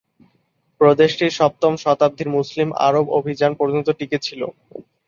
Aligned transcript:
প্রদেশটি 0.81 1.25
সপ্তম 1.39 1.73
শতাব্দীর 1.83 2.29
মুসলিম 2.29 2.69
আরব 2.87 3.05
অভিযান 3.19 3.51
পর্যন্ত 3.59 3.87
টিকে 3.99 4.17
ছিল। 4.21 4.41